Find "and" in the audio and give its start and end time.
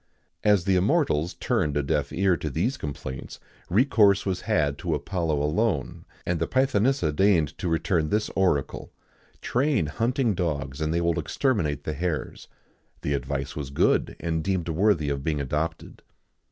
6.25-6.39, 10.81-10.91, 14.19-14.43